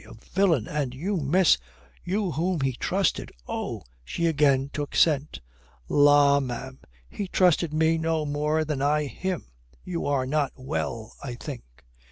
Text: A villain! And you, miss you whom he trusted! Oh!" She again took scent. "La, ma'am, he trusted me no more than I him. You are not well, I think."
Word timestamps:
A 0.09 0.15
villain! 0.15 0.67
And 0.67 0.95
you, 0.95 1.17
miss 1.17 1.59
you 2.03 2.31
whom 2.31 2.61
he 2.61 2.73
trusted! 2.73 3.31
Oh!" 3.47 3.83
She 4.03 4.25
again 4.25 4.71
took 4.73 4.95
scent. 4.95 5.41
"La, 5.87 6.39
ma'am, 6.39 6.79
he 7.07 7.27
trusted 7.27 7.71
me 7.71 7.99
no 7.99 8.25
more 8.25 8.65
than 8.65 8.81
I 8.81 9.03
him. 9.05 9.51
You 9.83 10.07
are 10.07 10.25
not 10.25 10.53
well, 10.55 11.13
I 11.23 11.35
think." 11.35 11.83